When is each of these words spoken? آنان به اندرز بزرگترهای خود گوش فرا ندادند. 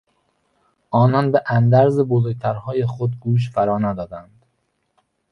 آنان 0.91 1.31
به 1.31 1.43
اندرز 1.47 1.99
بزرگترهای 1.99 2.85
خود 2.85 3.19
گوش 3.19 3.49
فرا 3.49 3.77
ندادند. 3.77 4.45